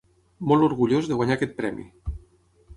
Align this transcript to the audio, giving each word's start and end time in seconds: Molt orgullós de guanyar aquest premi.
Molt 0.51 0.65
orgullós 0.67 1.11
de 1.13 1.19
guanyar 1.21 1.37
aquest 1.39 1.55
premi. 1.61 1.89